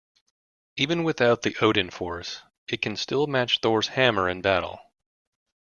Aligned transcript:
Even 0.77 1.03
without 1.03 1.43
the 1.43 1.55
Odin 1.61 1.91
Force 1.91 2.41
it 2.67 2.81
can 2.81 2.95
still 2.95 3.27
match 3.27 3.59
Thor's 3.59 3.89
hammer 3.89 4.27
in 4.27 4.41
battle. 4.41 4.81